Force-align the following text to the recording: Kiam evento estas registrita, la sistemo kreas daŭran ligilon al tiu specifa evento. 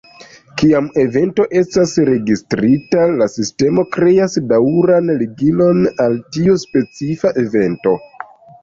Kiam 0.59 0.85
evento 1.01 1.45
estas 1.61 1.93
registrita, 2.09 3.05
la 3.19 3.29
sistemo 3.35 3.85
kreas 3.99 4.41
daŭran 4.55 5.15
ligilon 5.23 5.87
al 6.09 6.21
tiu 6.35 6.61
specifa 6.67 7.37
evento. 7.47 7.99